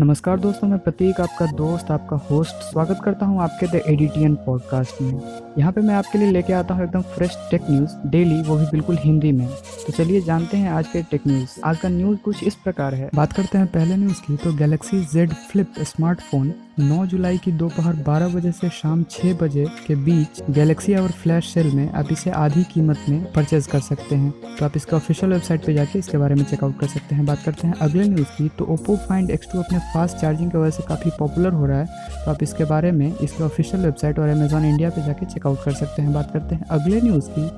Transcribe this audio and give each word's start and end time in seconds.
नमस्कार 0.00 0.38
दोस्तों, 0.40 0.68
मैं 0.68 0.78
प्रतीक, 0.78 1.20
आपका 1.20 1.46
दोस्त, 1.46 1.90
आपका 1.90 2.16
होस्ट 2.16 2.54
स्वागत 2.54 3.00
करता 3.04 3.26
हूँ 3.26 3.40
आपके 3.42 3.66
द 3.66 3.74
एडिटियन 3.74 4.34
पॉडकास्ट 4.34 5.02
में। 5.02 5.20
यहाँ 5.58 5.72
पे 5.72 5.80
मैं 5.80 5.94
आपके 5.94 6.18
लिए 6.18 6.30
लेके 6.30 6.52
आता 6.52 6.74
हूँ 6.74 6.84
एकदम 6.84 7.00
फ्रेश 7.00 7.36
टेक 7.50 7.62
न्यूज़ 7.70 8.08
डेली 8.08 8.42
वो 8.42 8.56
भी 8.56 8.64
बिल्कुल 8.64 8.98
हिंदी 9.00 9.32
में। 9.32 9.48
तो 9.86 9.92
चलिए 9.92 10.20
जानते 10.20 10.56
हैं 10.56 10.70
आज 10.70 10.86
के 10.86 11.02
टेक 11.02 11.20
न्यूज़ 11.26 11.60
आज 11.64 11.78
का 11.78 11.88
न्यूज़ 11.88 12.18
कुछ 12.18 12.44
इस 12.44 12.54
प्रकार 12.54 12.94
है। 12.94 13.10
बात 13.14 13.32
करते 13.32 13.58
हैं 13.58 13.66
पहले 13.66 13.96
न्यूज़ 13.96 14.20
की 14.22 14.36
तो 14.36 14.52
गैलेक्सी 14.52 15.04
जेड 15.04 15.32
फ्लिप 15.32 15.72
स्मार्टफ़ोन 15.78 16.54
9 16.80 17.06
जुलाई 17.06 17.38
की 17.38 17.52
दोपहर 17.52 17.96
12 17.96 18.28
बजे 18.28 18.52
से 18.52 18.68
शाम 18.68 19.02
6 19.02 19.32
बजे 19.34 19.66
के 19.86 19.94
बीच 19.94 20.42
गैलेक्सी 20.50 20.94
और 20.94 21.10
फ्लैश 21.10 21.46
सेल 21.46 21.70
में 21.76 21.92
आप 21.92 22.12
इसे 22.12 22.30
आधी 22.30 22.62
कीमत 22.64 22.98
में 23.08 23.32
परचेज 23.32 23.66
कर 23.66 23.80
सकते 23.80 24.16
हैं। 24.16 24.34
तो 24.58 24.64
आप 24.64 24.76
इसका 24.76 24.96
ऑफिशियल 24.96 25.32
वेबसाइट 25.32 25.64
पे 25.64 25.74
जाके 25.74 25.98
इसके 25.98 26.18
बारे 26.18 26.34
में 26.34 26.44
चेकआउट 26.44 26.78
कर 26.78 26.86
सकते 26.86 27.14
हैं। 27.14 27.26
बात 27.26 27.42
करते 27.44 27.66
हैं 27.66 27.74
अगले 27.74 28.04
न्यूज़ 28.04 28.28
की 28.28 28.48
तो 28.48 28.64
ओप्पो 28.64 28.96
फाइंड 28.96 29.30
एक्स 29.30 29.56
अपने 29.56 29.78
फास्ट 29.94 30.16
चार्जिंग 30.16 30.50
की 30.50 30.58
वजह 30.58 30.70
से 30.70 30.82
काफ़ी 30.82 31.10
पॉपुलर 31.18 31.52
हो 31.52 31.66
रहा 31.66 31.78
है। 31.78 31.86
तो 32.24 32.30
आप 32.30 32.42
इसके 32.42 32.64
बारे 32.64 32.92
में 32.92 33.14
इसके 33.14 33.44
ऑफिशियल 33.44 33.84
वेबसाइट 33.84 34.18
और 34.18 34.28
अमेजोन 34.28 34.64
इंडिया 34.64 34.90
पे 34.90 35.02
जाके 35.02 35.26
चेकआउट 35.26 35.62
कर 35.64 35.72
सकते 35.72 36.02
हैं। 36.02 36.12
बात 36.12 36.30
करते 36.32 36.54
हैं 36.54 36.66
अगले 36.70 37.00
न्यूज़ 37.00 37.28
की। 37.28 37.48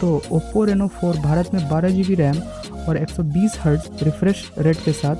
तो 0.00 0.22
ओप्पो 0.32 0.64
रेनो 0.64 0.88
4 0.88 1.16
भारत 1.16 1.54
में 1.54 1.68
बारह 1.68 1.90
जी 1.90 2.14
रैम 2.14 2.38
और 2.88 2.96
120 2.96 3.58
हर्ट्ज 3.60 4.02
रिफ्रेश 4.02 4.50
रेट 4.58 4.76
के 4.76 4.92
साथ 4.92 5.16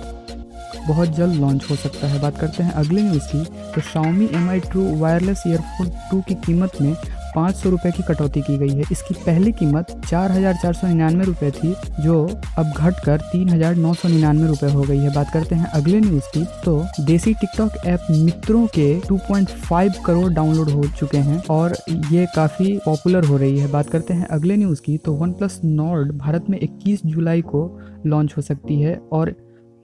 बहुत 0.88 1.08
जल्द 1.08 1.34
लॉन्च 1.34 1.66
हो 1.70 1.76
सकता 1.76 2.06
है। 2.06 2.20
बात 2.20 2.38
करते 2.38 2.62
हैं 2.62 2.72
अगले 2.72 3.02
न्यूज़ 3.02 3.28
की। 3.28 3.44
तो 3.74 3.80
Xiaomi 3.80 4.28
M 4.32 4.50
I 4.50 4.60
true 4.60 4.84
wireless 4.96 5.42
earphone 5.46 5.88
two 6.10 6.20
की 6.20 6.34
कीमत 6.34 6.80
में 6.80 6.94
पाँच 7.34 7.54
सौ 7.56 7.70
रुपये 7.70 7.92
की 7.92 8.02
कटौती 8.04 8.40
की 8.42 8.56
गई 8.58 8.68
है। 8.70 8.84
इसकी 8.92 9.14
पहली 9.16 9.52
कीमत 9.54 9.90
चार 10.00 10.32
हज़ार 10.32 10.54
चार 10.54 10.72
सौ 10.74 10.86
निन्यानवे 10.86 11.24
रुपये 11.24 11.50
थी, 11.50 11.74
जो 12.00 12.24
अब 12.58 12.72
घटकर 12.72 13.20
तीन 13.22 13.48
हज़ार 13.48 13.74
नौ 13.76 13.92
सौ 13.94 14.08
निन्यानवे 14.08 14.48
रुपये 14.48 14.70
हो 14.72 14.82
गई 14.82 14.98
है। 14.98 15.12
बात 15.14 15.30
करते 15.32 15.54
हैं 15.54 15.66
अगले 15.72 16.00
न्यूज़ 16.00 16.28
की 16.34 16.44
तो 16.64 16.76
देसी 17.02 17.34
टिकटॉक 17.34 17.76
ऐप 17.86 18.06
मित्रों 18.12 18.66
के 18.74 18.88
2.5 19.02 19.98
करोड़ 20.06 20.32
डाउनलोड 20.32 20.70
हो 20.70 20.84
चुके 20.98 21.18
हैं 21.20 21.42
और 21.50 21.76
ये 22.12 22.26
काफ़ी 22.36 22.76
पॉपुलर 22.84 23.24
हो 23.24 23.36
रही 23.36 23.58
है। 23.58 23.70
बात 23.72 23.90
करते 23.90 24.14
हैं 24.14 24.26
अगले 24.28 24.56
न्यूज़ 24.56 24.82
की 24.82 24.96
तो 24.98 25.12
वन 25.14 25.32
प्लस 25.32 25.60
नॉर्ड 25.64 26.12
भारत 26.18 26.50
में 26.50 26.58
21 26.58 27.06
जुलाई 27.06 27.42
को 27.44 27.66
लॉन्च 28.06 28.34
हो 28.36 28.42
सकती 28.42 28.80
है 28.80 28.96
और 29.12 29.34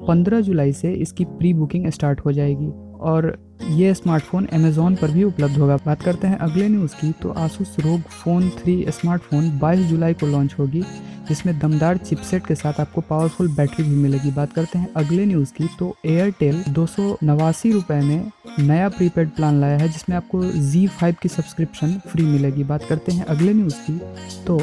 15 0.01 0.41
जुलाई 0.43 0.73
से 0.73 0.93
इसकी 0.93 1.25
प्री 1.27 1.53
बुकिंग 1.55 1.91
स्टार्ट 1.91 2.21
हो 2.21 2.33
जाएगी। 2.33 2.71
और 3.03 3.37
ये 3.71 3.93
स्मार्टफ़ोन 3.95 4.47
अमेजोन 4.47 4.95
पर 4.97 5.11
भी 5.11 5.23
उपलब्ध 5.25 5.57
होगा। 5.59 5.77
बात 5.77 6.03
करते 6.03 6.27
हैं 6.27 6.39
अगले 6.39 6.69
न्यूज़ 6.69 6.95
की 6.95 7.11
तो 7.13 7.31
आसूस 7.39 7.77
रोग 7.81 8.01
फ़ोन 8.01 8.49
थ्री 8.59 8.85
स्मार्टफ़ोन 8.91 9.51
22 9.59 9.87
जुलाई 9.89 10.15
को 10.15 10.27
लॉन्च 10.27 10.55
होगी, 10.59 10.83
जिसमें 11.29 11.59
दमदार 11.59 11.97
चिपसेट 11.99 12.47
के 12.47 12.55
साथ 12.55 12.81
आपको 12.81 13.01
पावरफुल 13.01 13.49
बैटरी 13.57 13.85
भी 13.85 13.97
मिलेगी। 13.97 14.31
बात 14.31 14.53
करते 14.53 14.79
हैं 14.79 14.89
अगले 14.97 15.27
न्यूज़ 15.27 15.53
की 15.53 15.69
तो 15.79 15.95
एयरटेल 16.07 16.63
दो 16.69 16.87
सौ 16.87 17.17
में 17.23 18.31
नया 18.59 18.89
प्रीपेड 18.89 19.31
प्लान 19.31 19.61
लाया 19.61 19.79
है, 19.79 19.89
जिसमें 19.89 20.17
आपको 20.17 20.43
Z5 20.43 21.15
की 21.23 21.29
सब्सक्रिप्शन 21.29 21.93
फ्री 22.09 22.25
मिलेगी। 22.25 22.65
बात 22.65 22.85
करते 22.85 23.13
हैं 23.13 23.25
अगले 23.27 23.53
न्यूज़ 23.55 23.77
की 23.87 23.99
तो 24.47 24.61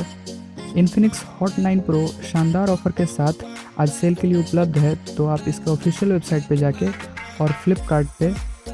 इन्फिनिक्स 0.78 1.24
हॉट 1.42 1.60
नाइन 1.60 1.80
प्रो 1.80 2.06
शानदार 2.24 2.70
ऑफ़र 2.70 2.92
के 2.92 3.06
साथ 3.08 3.46
आज 3.80 3.90
सेल 3.90 4.16
के 4.16 4.28
लिए 4.28 4.40
उपलब्ध 4.40 4.78
है 4.78 4.96
तो 5.08 5.26
आप 5.28 5.48
इसके 5.48 5.72
ऑफिशियल 5.72 6.12
वेबसाइट 6.12 6.44
पर 6.44 6.56
जाके 6.56 6.86
और 7.42 7.52
फ्लिपकार्ट 7.52 8.08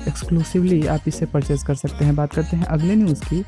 एक्सक्लूसिवली 0.07 0.87
आप 0.87 1.01
इसे 1.07 1.25
परचेज 1.25 1.63
कर 1.63 1.75
सकते 1.75 2.05
हैं। 2.05 2.15
बात 2.15 2.33
करते 2.33 2.57
हैं 2.57 2.65
अगले 2.65 2.95
न्यूज़ 2.95 3.23
की। 3.23 3.43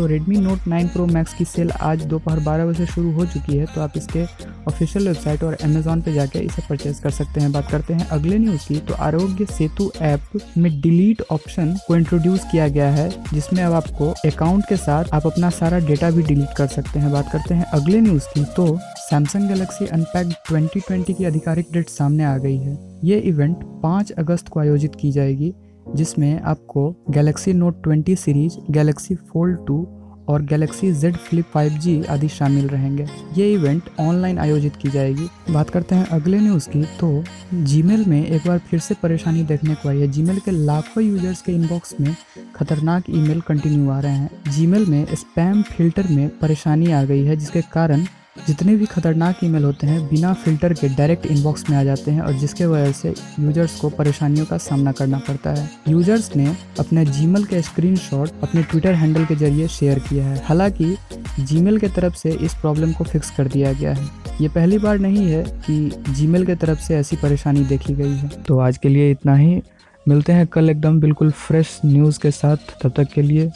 तो 0.00 0.06
Redmi 0.08 0.38
Note 0.38 0.68
9 0.68 0.86
Pro 0.92 1.06
Max 1.06 1.32
की 1.38 1.44
सेल 1.44 1.70
आज 1.86 2.04
दोपहर 2.06 2.38
12 2.40 2.66
बजे 2.66 2.84
शुरू 2.86 3.10
हो 3.12 3.24
चुकी 3.26 3.56
है 3.56 3.66
तो 3.74 3.80
आप 3.80 3.96
इसके 3.96 4.22
ऑफिशियल 4.68 5.08
वेबसाइट 5.08 5.42
और 5.44 5.56
अमेजोन 5.64 6.00
पे 6.02 6.12
जाके 6.12 6.38
इसे 6.38 6.62
परचेज 6.68 7.00
कर 7.00 7.10
सकते 7.10 7.40
हैं। 7.40 7.50
बात 7.52 7.70
करते 7.70 7.94
हैं 7.94 8.06
अगले 8.08 8.38
न्यूज़ 8.38 8.66
की 8.68 8.78
तो 8.80 8.94
आरोग्य 9.06 9.46
सेतु 9.46 9.90
ऐप 10.02 10.40
में 10.58 10.80
डिलीट 10.80 11.22
ऑप्शन 11.30 11.76
को 11.86 11.96
इंट्रोड्यूस 11.96 12.44
किया 12.52 12.68
गया 12.68 12.88
है, 12.90 13.08
जिसमें 13.32 13.62
अब 13.64 13.72
आपको 13.72 14.10
अकाउंट 14.26 14.64
के 14.68 14.76
साथ 14.78 15.14
आप 15.14 15.26
अपना 15.26 15.50
सारा 15.50 15.78
डेटा 15.86 16.10
भी 16.10 16.22
डिलीट 16.22 16.56
कर 16.56 16.66
सकते 16.68 16.98
हैं। 16.98 17.12
बात 17.12 17.32
करते 17.32 17.54
हैं 17.54 17.64
अगले 17.72 18.00
न्यूज़ 18.00 18.28
की 18.34 18.44
तो 18.56 18.78
सैमसंग 19.00 19.48
गैलेक्सी 19.48 19.86
अनपैक्ड 19.88 20.32
2020 20.50 21.14
की 21.14 21.24
आधिकारिक 21.24 21.72
डेट 21.72 21.88
सामने 21.90 22.24
आ 22.24 22.36
गई 22.38 22.56
है। 22.56 22.78
ये 23.04 23.18
इवेंट 23.28 23.64
5 23.82 24.12
अगस्त 24.18 24.48
को 24.48 24.60
आयोजित 24.60 24.96
की 25.00 25.12
जाएगी 25.12 25.54
जिसमें 25.94 26.40
आपको 26.40 26.90
Galaxy 27.10 27.52
Note 27.52 27.82
20 27.82 28.16
series 28.16 28.58
Galaxy 28.70 29.14
Fold 29.14 29.58
2 29.70 29.84
और 30.28 30.42
गैलेक्सी 30.42 30.92
Z 30.92 31.16
Flip 31.18 31.44
5G 31.56 32.06
आदि 32.06 32.28
शामिल 32.28 32.68
रहेंगे। 32.68 33.06
ये 33.36 33.52
इवेंट 33.52 33.82
ऑनलाइन 34.00 34.38
आयोजित 34.38 34.76
की 34.76 34.90
जाएगी। 34.90 35.26
बात 35.50 35.70
करते 35.70 35.94
हैं 35.94 36.06
अगले 36.06 36.40
न्यूज़ 36.40 36.68
की 36.68 36.82
तो 37.00 37.24
जीमेल 37.54 38.04
में 38.04 38.26
एक 38.26 38.46
बार 38.46 38.58
फिर 38.58 38.80
से 38.80 38.94
परेशानी 39.02 39.42
देखने 39.42 39.74
को 39.74 39.88
आई 39.88 40.00
है। 40.00 40.08
जीमेल 40.08 40.38
के 40.38 40.50
लाखों 40.50 41.04
यूज़र्स 41.04 41.42
के 41.42 41.52
इनबॉक्स 41.52 41.94
में 42.00 42.14
खतरनाक 42.54 43.10
ईमेल 43.10 43.40
कंटिन्यू 43.40 43.90
आ 43.90 43.98
रहे 44.00 44.12
हैं। 44.12 44.52
जीमेल 44.52 44.86
में 44.86 45.04
स्पैम 45.14 45.62
फ़िल्टर 45.62 46.08
में 46.10 46.28
परेशानी 46.38 46.92
आ 46.92 47.02
गई 47.04 47.24
है, 47.24 47.36
जिसके 47.36 47.60
कारण 47.72 48.04
जितने 48.48 48.76
भी 48.76 48.86
खतरनाक 48.86 49.44
ईमेल 49.44 49.64
होते 49.64 49.86
हैं, 49.86 50.08
बिना 50.08 50.32
फ़िल्टर 50.32 50.72
के 50.72 50.88
डायरेक्ट 50.88 51.26
इनबॉक्स 51.26 51.70
में 51.70 51.76
आ 51.76 51.84
जाते 51.84 52.10
हैं 52.10 52.20
और 52.20 52.32
जिसके 52.32 52.66
वजह 52.66 52.92
से 52.92 53.14
यूज़र्स 53.40 53.80
को 53.80 53.88
परेशानियों 53.88 54.46
का 54.46 54.58
सामना 54.58 54.92
करना 54.92 55.18
पड़ता 55.18 55.50
है। 55.50 55.70
यूज़र्स 55.88 56.36
ने 56.36 56.56
अपने 56.80 57.06
जीमेल 57.06 57.44
के 57.44 57.62
स्क्रीनशॉट 57.62 58.30
अपने 58.42 58.62
ट्विटर 58.62 58.94
हैंडल 58.94 59.24
के 59.24 59.36
ज़रिए 59.36 59.68
शेयर 59.68 59.98
किया 59.98 60.26
है। 60.26 60.42
हालाँकि 60.44 60.96
जीमेल 61.40 61.78
के 61.78 61.88
तरफ़ 61.88 62.14
से 62.14 62.30
इस 62.30 62.54
प्रॉब्लम 62.54 62.92
को 62.92 63.04
फिक्स 63.04 63.30
कर 63.30 63.48
दिया 63.48 63.72
गया 63.72 63.94
है। 63.94 64.08
ये 64.40 64.48
पहली 64.48 64.78
बार 64.78 64.98
नहीं 64.98 65.30
है 65.30 65.44
कि 65.44 66.02
जीमेल 66.08 66.46
के 66.46 66.54
तरफ़ 66.54 66.78
से 66.78 66.96
ऐसी 66.96 67.16
परेशानी 67.16 67.64
देखी 67.64 67.94
गई 67.94 68.12
है। 68.12 68.28
तो 68.28 68.58
आज 68.58 68.78
के 68.78 68.88
लिए 68.88 69.10
इतना 69.10 69.34
ही। 69.34 69.62
मिलते 70.08 70.32
हैं 70.32 70.46
कल 70.46 70.70
एकदम 70.70 71.00
बिल्कुल 71.00 71.30
फ्रेश 71.30 71.80
न्यूज़ 71.84 72.18
के 72.20 72.30
साथ। 72.30 72.56
तब 72.82 72.92
तक 72.96 73.04
के 73.04 73.22
लिए 73.22 73.50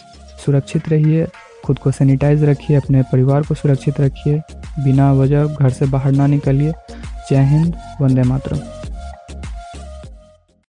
सुरक्षित 0.47 0.89
रहिए, 0.89 1.27
खुद 1.65 1.79
को 1.79 1.91
सैनिटाइज 1.91 2.45
रखिए, 2.45 2.77
अपने 2.77 3.03
परिवार 3.03 3.43
को 3.43 3.55
सुरक्षित 3.55 4.01
रखिए। 4.01 4.41
बिना 4.79 5.13
वजह 5.13 5.45
घर 5.45 5.71
से 5.71 5.87
बाहर 5.87 6.13
ना 6.13 6.27
निकलिए। 6.27 6.73
जय 7.31 7.45
हिंद 7.45 7.77
वंदे 8.01 8.23
मातरम। 8.23 8.84